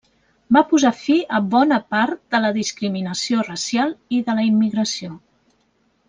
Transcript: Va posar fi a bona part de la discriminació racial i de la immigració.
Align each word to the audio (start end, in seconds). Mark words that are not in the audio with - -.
Va 0.55 0.61
posar 0.69 0.91
fi 1.01 1.17
a 1.39 1.41
bona 1.51 1.77
part 1.97 2.19
de 2.35 2.39
la 2.45 2.49
discriminació 2.57 3.43
racial 3.49 3.93
i 4.17 4.23
de 4.31 4.37
la 4.41 4.47
immigració. 4.53 5.11